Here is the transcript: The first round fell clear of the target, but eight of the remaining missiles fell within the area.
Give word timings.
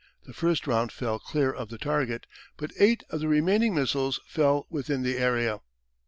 The 0.25 0.33
first 0.33 0.65
round 0.65 0.91
fell 0.91 1.19
clear 1.19 1.51
of 1.51 1.69
the 1.69 1.77
target, 1.77 2.25
but 2.57 2.71
eight 2.79 3.03
of 3.11 3.19
the 3.19 3.27
remaining 3.27 3.75
missiles 3.75 4.19
fell 4.25 4.65
within 4.71 5.03
the 5.03 5.19
area. 5.19 5.59